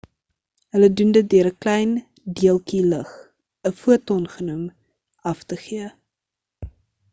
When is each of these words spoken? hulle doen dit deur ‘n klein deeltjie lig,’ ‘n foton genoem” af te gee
hulle 0.75 0.87
doen 0.99 1.11
dit 1.17 1.27
deur 1.33 1.49
‘n 1.49 1.57
klein 1.65 1.91
deeltjie 2.39 2.81
lig,’ 2.95 3.13
‘n 3.71 3.77
foton 3.83 4.27
genoem” 4.37 4.65
af 5.33 5.39
te 5.49 5.55
gee 5.65 5.89